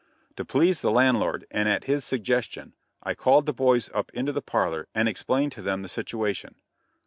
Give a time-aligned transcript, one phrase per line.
[0.35, 4.41] To please the landlord, and at his suggestion, I called the boys up into the
[4.41, 6.55] parlor and explained to them the situation.